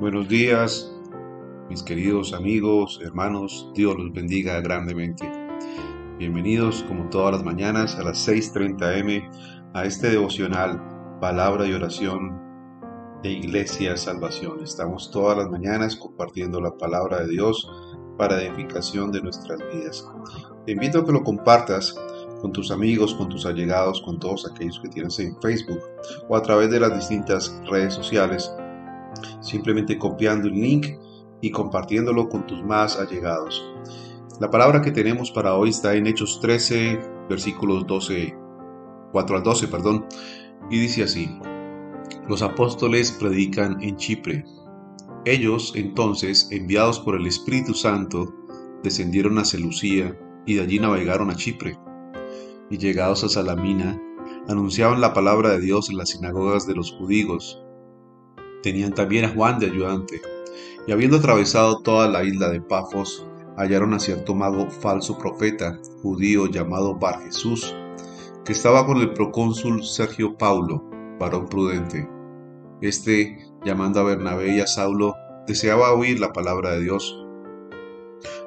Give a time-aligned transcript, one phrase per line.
[0.00, 0.90] Buenos días,
[1.68, 5.30] mis queridos amigos, hermanos, Dios los bendiga grandemente.
[6.18, 9.30] Bienvenidos como todas las mañanas a las 6.30 m
[9.74, 10.82] a este devocional
[11.20, 12.40] Palabra y Oración
[13.22, 14.62] de Iglesia Salvación.
[14.62, 17.70] Estamos todas las mañanas compartiendo la palabra de Dios
[18.16, 20.08] para edificación de nuestras vidas.
[20.64, 21.94] Te invito a que lo compartas
[22.40, 25.82] con tus amigos, con tus allegados, con todos aquellos que tienes en Facebook
[26.26, 28.50] o a través de las distintas redes sociales,
[29.40, 30.86] simplemente copiando el link
[31.40, 33.64] y compartiéndolo con tus más allegados.
[34.40, 38.34] La palabra que tenemos para hoy está en Hechos 13, versículos 12,
[39.12, 40.06] 4 al 12, perdón,
[40.70, 41.28] y dice así,
[42.28, 44.44] los apóstoles predican en Chipre.
[45.24, 48.32] Ellos, entonces, enviados por el Espíritu Santo,
[48.82, 51.78] descendieron a Selucía y de allí navegaron a Chipre
[52.70, 54.00] y llegados a Salamina,
[54.48, 57.62] anunciaban la palabra de Dios en las sinagogas de los judíos.
[58.62, 60.20] Tenían también a Juan de ayudante,
[60.86, 66.46] y habiendo atravesado toda la isla de Pafos, hallaron a cierto mago falso profeta, judío
[66.46, 67.74] llamado Bar Jesús,
[68.44, 70.82] que estaba con el procónsul Sergio Paulo,
[71.18, 72.08] varón prudente.
[72.80, 75.14] Este, llamando a Bernabé y a Saulo,
[75.46, 77.24] deseaba oír la palabra de Dios.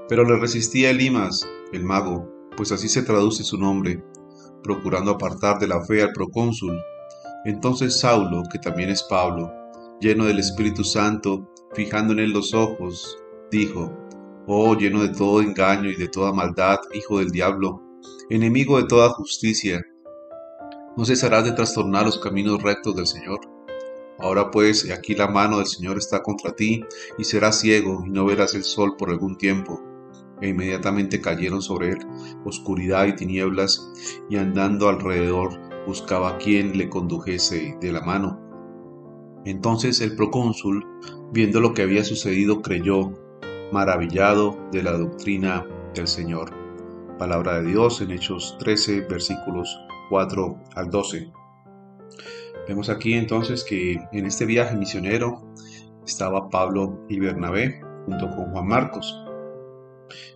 [0.10, 2.28] Pero le resistía Elimas, el mago,
[2.58, 4.04] pues así se traduce su nombre,
[4.64, 6.80] procurando apartar de la fe al procónsul.
[7.46, 9.52] Entonces Saulo, que también es Pablo,
[10.00, 13.18] lleno del Espíritu Santo, fijando en él los ojos,
[13.52, 13.92] dijo,
[14.46, 17.82] Oh, lleno de todo engaño y de toda maldad, hijo del diablo,
[18.30, 19.82] enemigo de toda justicia,
[20.98, 23.40] ¿no cesarás de trastornar los caminos rectos del Señor?
[24.20, 26.84] Ahora pues, aquí la mano del Señor está contra ti,
[27.18, 29.82] y serás ciego, y no verás el sol por algún tiempo
[30.44, 32.00] e inmediatamente cayeron sobre él
[32.44, 33.90] oscuridad y tinieblas,
[34.30, 38.40] y andando alrededor buscaba a quien le condujese de la mano.
[39.46, 40.86] Entonces el procónsul,
[41.32, 43.14] viendo lo que había sucedido, creyó,
[43.72, 46.52] maravillado de la doctrina del Señor.
[47.18, 49.78] Palabra de Dios en Hechos 13, versículos
[50.10, 51.32] 4 al 12.
[52.68, 55.42] Vemos aquí entonces que en este viaje misionero
[56.06, 59.20] estaba Pablo y Bernabé junto con Juan Marcos.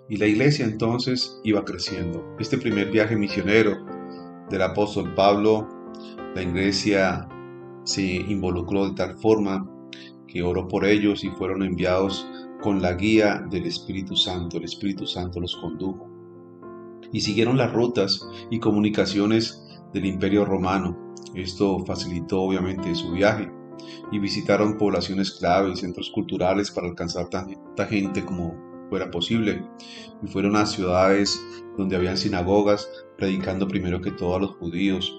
[0.09, 2.35] Y la iglesia entonces iba creciendo.
[2.39, 3.85] Este primer viaje misionero
[4.49, 5.67] del apóstol Pablo,
[6.35, 7.27] la iglesia
[7.87, 9.65] se involucró de tal forma
[10.27, 12.27] que oró por ellos y fueron enviados
[12.61, 14.57] con la guía del Espíritu Santo.
[14.57, 16.05] El Espíritu Santo los condujo.
[17.13, 21.15] Y siguieron las rutas y comunicaciones del Imperio Romano.
[21.33, 23.49] Esto facilitó obviamente su viaje
[24.11, 28.53] y visitaron poblaciones clave y centros culturales para alcanzar tanta gente como
[28.89, 29.65] fuera posible,
[30.23, 31.41] y fueron a ciudades
[31.77, 35.13] donde habían sinagogas, predicando primero que todo a los judíos,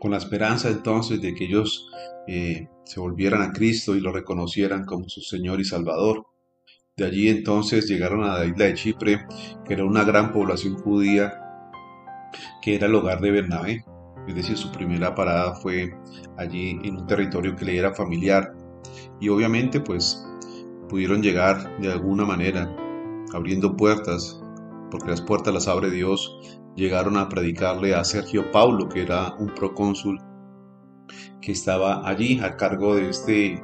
[0.00, 1.88] con la esperanza entonces de que ellos
[2.26, 6.26] eh, se volvieran a Cristo y lo reconocieran como su Señor y Salvador.
[6.96, 9.26] De allí entonces llegaron a la isla de Chipre,
[9.64, 11.32] que era una gran población judía,
[12.62, 13.84] que era el hogar de Bernabé.
[14.26, 15.94] Es decir, su primera parada fue
[16.36, 18.54] allí en un territorio que le era familiar.
[19.20, 20.26] Y obviamente pues
[20.88, 22.74] pudieron llegar de alguna manera,
[23.32, 24.42] abriendo puertas,
[24.90, 26.38] porque las puertas las abre Dios,
[26.76, 30.20] llegaron a predicarle a Sergio Paulo, que era un procónsul
[31.40, 33.62] que estaba allí a cargo de este,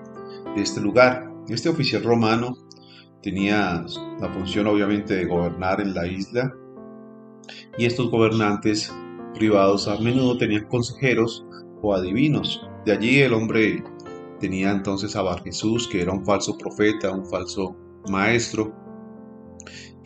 [0.55, 1.31] de este lugar.
[1.49, 2.55] Este oficial romano
[3.23, 3.85] tenía
[4.21, 6.53] la función obviamente de gobernar en la isla
[7.79, 8.93] y estos gobernantes
[9.35, 11.45] privados a menudo tenían consejeros
[11.83, 12.67] o adivinos.
[12.85, 13.85] De allí el hombre
[14.41, 17.75] Tenía entonces a Bar Jesús, que era un falso profeta, un falso
[18.11, 18.75] maestro,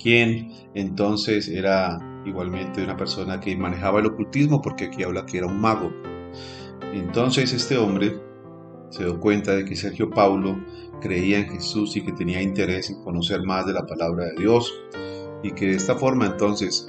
[0.01, 5.47] quien entonces era igualmente una persona que manejaba el ocultismo, porque aquí habla que era
[5.47, 5.93] un mago.
[6.93, 8.21] Entonces este hombre
[8.91, 10.59] se dio cuenta de que Sergio Paulo
[11.01, 14.73] creía en Jesús y que tenía interés en conocer más de la palabra de Dios
[15.43, 16.87] y que de esta forma entonces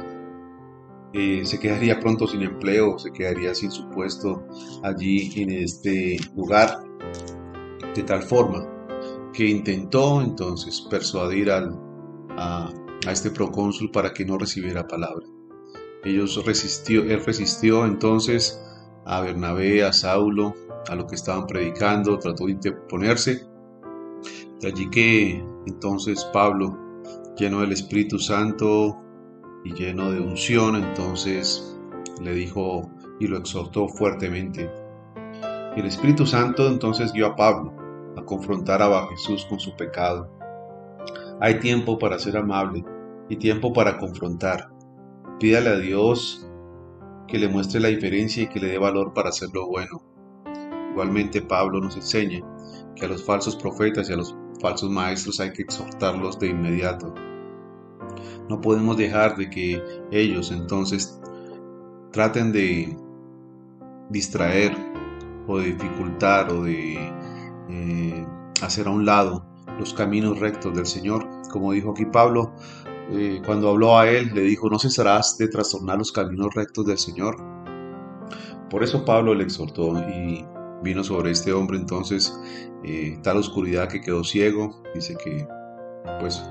[1.13, 4.43] eh, se quedaría pronto sin empleo, se quedaría sin su puesto
[4.83, 6.79] allí en este lugar
[7.95, 8.67] de tal forma
[9.33, 11.77] que intentó entonces persuadir al,
[12.37, 12.71] a,
[13.09, 15.25] este procónsul para que no recibiera palabra.
[16.03, 18.61] Ellos resistió, él resistió entonces
[19.05, 20.53] a Bernabé, a Saulo,
[20.89, 23.47] a lo que estaban predicando, trató de interponerse.
[24.59, 26.77] De allí que entonces Pablo,
[27.37, 28.97] lleno del Espíritu Santo
[29.63, 31.77] y lleno de unción, entonces
[32.21, 32.89] le dijo
[33.19, 34.69] y lo exhortó fuertemente.
[35.75, 37.73] El Espíritu Santo entonces guió a Pablo
[38.17, 40.40] a confrontar a Jesús con su pecado.
[41.43, 42.85] Hay tiempo para ser amable
[43.27, 44.69] y tiempo para confrontar.
[45.39, 46.47] Pídale a Dios
[47.27, 50.03] que le muestre la diferencia y que le dé valor para hacer lo bueno.
[50.91, 52.41] Igualmente Pablo nos enseña
[52.95, 57.11] que a los falsos profetas y a los falsos maestros hay que exhortarlos de inmediato.
[58.47, 61.19] No podemos dejar de que ellos entonces
[62.11, 62.95] traten de
[64.11, 64.77] distraer
[65.47, 66.99] o de dificultar o de
[67.67, 68.27] eh,
[68.61, 71.27] hacer a un lado los caminos rectos del Señor.
[71.51, 72.53] Como dijo aquí Pablo,
[73.11, 76.97] eh, cuando habló a él, le dijo, no cesarás de trastornar los caminos rectos del
[76.97, 77.35] Señor.
[78.69, 80.45] Por eso Pablo le exhortó y
[80.81, 82.33] vino sobre este hombre entonces
[82.83, 84.81] eh, tal oscuridad que quedó ciego.
[84.95, 85.45] Dice que,
[86.19, 86.41] pues,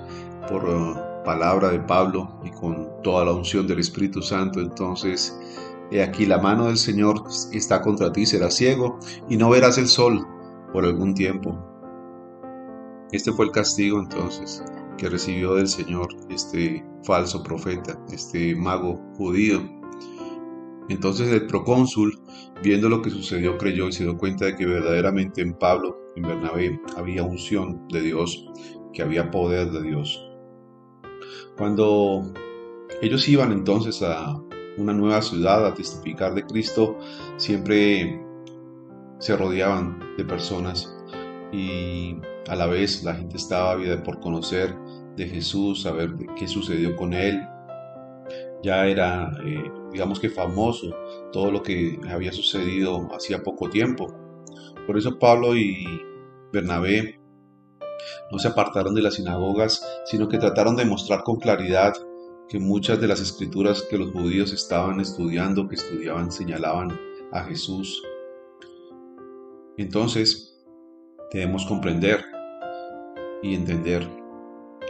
[0.49, 5.39] por uh, palabra de Pablo y con toda la unción del Espíritu Santo, entonces,
[6.05, 8.99] aquí la mano del Señor está contra ti, serás ciego
[9.29, 10.27] y no verás el sol
[10.73, 11.70] por algún tiempo.
[13.13, 14.63] Este fue el castigo entonces
[14.97, 19.63] que recibió del Señor este falso profeta, este mago judío.
[20.89, 22.21] Entonces el procónsul,
[22.63, 26.23] viendo lo que sucedió, creyó y se dio cuenta de que verdaderamente en Pablo, en
[26.23, 28.47] Bernabé, había unción de Dios,
[28.93, 30.23] que había poder de Dios.
[31.57, 32.33] Cuando
[33.03, 34.41] ellos iban entonces a
[34.77, 36.99] una nueva ciudad a testificar de Cristo,
[37.39, 38.21] siempre
[39.19, 41.00] se rodeaban de personas
[41.53, 42.17] y
[42.49, 44.75] a la vez la gente estaba ávida por conocer
[45.17, 47.41] de Jesús, saber qué sucedió con él.
[48.63, 50.95] Ya era, eh, digamos que famoso
[51.33, 54.15] todo lo que había sucedido hacía poco tiempo.
[54.87, 55.85] Por eso Pablo y
[56.53, 57.21] Bernabé
[58.31, 61.95] no se apartaron de las sinagogas, sino que trataron de mostrar con claridad
[62.49, 66.99] que muchas de las escrituras que los judíos estaban estudiando, que estudiaban, señalaban
[67.33, 68.03] a Jesús.
[69.77, 70.50] Entonces,
[71.33, 72.25] debemos comprender
[73.43, 74.07] y entender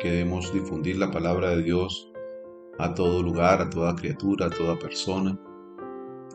[0.01, 2.11] que debemos difundir la palabra de Dios
[2.79, 5.39] a todo lugar, a toda criatura, a toda persona.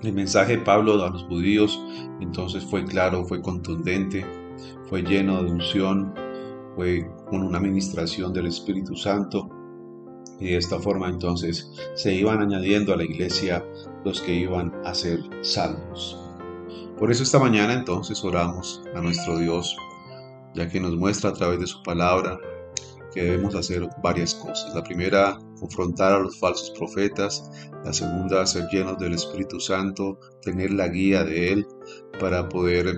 [0.04, 1.84] El mensaje de Pablo a los judíos
[2.19, 4.25] entonces fue claro, fue contundente,
[4.88, 6.13] fue lleno de unción,
[6.75, 9.50] fue con una administración del Espíritu Santo
[10.40, 13.66] y de esta forma entonces se iban añadiendo a la iglesia
[14.04, 16.19] los que iban a ser salvos.
[17.00, 19.75] Por eso esta mañana entonces oramos a nuestro Dios
[20.56, 22.40] ya que nos muestra a través de su palabra
[23.13, 24.75] que debemos hacer varias cosas.
[24.75, 27.50] La primera, confrontar a los falsos profetas.
[27.84, 31.68] La segunda, ser llenos del Espíritu Santo, tener la guía de Él
[32.19, 32.96] para poder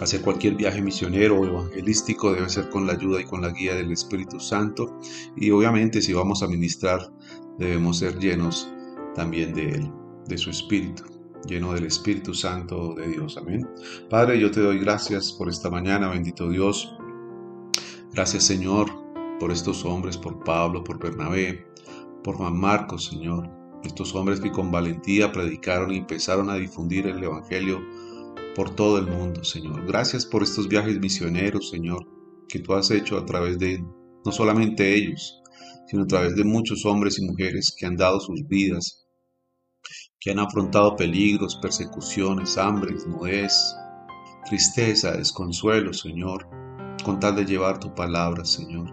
[0.00, 3.74] hacer cualquier viaje misionero o evangelístico debe ser con la ayuda y con la guía
[3.74, 4.98] del Espíritu Santo.
[5.36, 7.00] Y obviamente si vamos a ministrar
[7.58, 8.70] debemos ser llenos
[9.14, 9.90] también de Él,
[10.26, 11.15] de su Espíritu
[11.46, 13.36] lleno del Espíritu Santo de Dios.
[13.36, 13.68] Amén.
[14.10, 16.92] Padre, yo te doy gracias por esta mañana, bendito Dios.
[18.12, 18.90] Gracias, Señor,
[19.38, 21.66] por estos hombres, por Pablo, por Bernabé,
[22.24, 23.50] por Juan Marcos, Señor.
[23.84, 27.80] Estos hombres que con valentía predicaron y empezaron a difundir el Evangelio
[28.54, 29.86] por todo el mundo, Señor.
[29.86, 32.06] Gracias por estos viajes misioneros, Señor,
[32.48, 33.84] que tú has hecho a través de
[34.24, 35.40] no solamente ellos,
[35.86, 39.05] sino a través de muchos hombres y mujeres que han dado sus vidas
[40.26, 43.76] que han afrontado peligros, persecuciones, hambre, desnudez,
[44.48, 46.48] tristeza, desconsuelo, Señor,
[47.04, 48.92] con tal de llevar tu palabra, Señor.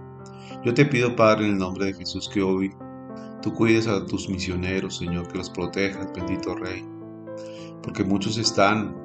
[0.63, 2.69] Yo te pido, Padre, en el nombre de Jesús, que hoy
[3.41, 6.85] tú cuides a tus misioneros, Señor, que los protejas, bendito Rey,
[7.81, 8.95] porque muchos están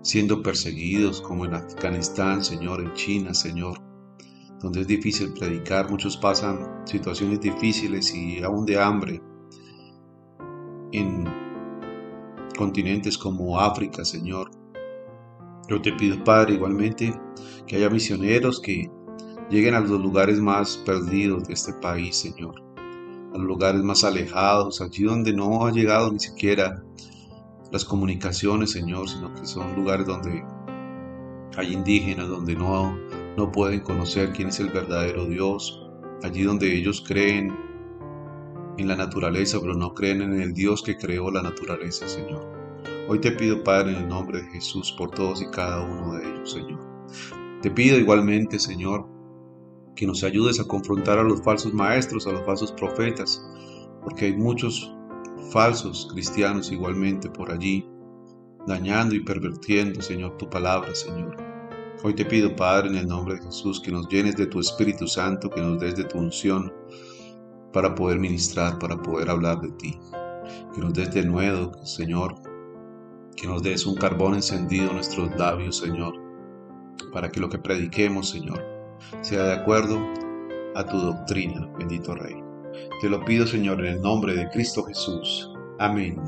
[0.00, 3.78] siendo perseguidos, como en Afganistán, Señor, en China, Señor,
[4.62, 9.20] donde es difícil predicar, muchos pasan situaciones difíciles y aún de hambre,
[10.92, 11.24] en
[12.56, 14.50] continentes como África, Señor.
[15.68, 17.14] Yo te pido, Padre, igualmente
[17.66, 18.90] que haya misioneros que
[19.50, 22.62] lleguen a los lugares más perdidos de este país, Señor,
[23.34, 26.82] a los lugares más alejados, allí donde no ha llegado ni siquiera
[27.70, 30.42] las comunicaciones, Señor, sino que son lugares donde
[31.56, 32.98] hay indígenas, donde no,
[33.36, 35.82] no pueden conocer quién es el verdadero Dios,
[36.22, 37.67] allí donde ellos creen
[38.78, 42.46] en la naturaleza, pero no creen en el Dios que creó la naturaleza, Señor.
[43.08, 46.28] Hoy te pido, Padre, en el nombre de Jesús, por todos y cada uno de
[46.28, 46.78] ellos, Señor.
[47.62, 49.06] Te pido igualmente, Señor,
[49.96, 53.42] que nos ayudes a confrontar a los falsos maestros, a los falsos profetas,
[54.04, 54.94] porque hay muchos
[55.50, 57.88] falsos cristianos igualmente por allí,
[58.66, 61.36] dañando y pervertiendo, Señor, tu palabra, Señor.
[62.04, 65.08] Hoy te pido, Padre, en el nombre de Jesús, que nos llenes de tu Espíritu
[65.08, 66.72] Santo, que nos des de tu unción,
[67.78, 70.00] para poder ministrar, para poder hablar de ti.
[70.74, 72.34] Que nos des de nuevo, Señor,
[73.36, 76.12] que nos des un carbón encendido en nuestros labios, Señor,
[77.12, 78.64] para que lo que prediquemos, Señor,
[79.20, 79.96] sea de acuerdo
[80.74, 82.42] a tu doctrina, bendito Rey.
[83.00, 85.48] Te lo pido, Señor, en el nombre de Cristo Jesús.
[85.78, 86.20] Amén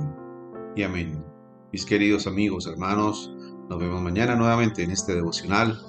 [0.76, 1.24] y amén.
[1.72, 3.28] Mis queridos amigos, hermanos,
[3.68, 5.80] nos vemos mañana nuevamente en este devocional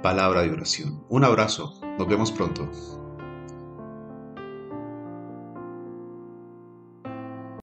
[0.00, 1.02] palabra de oración.
[1.08, 2.70] Un abrazo, nos vemos pronto.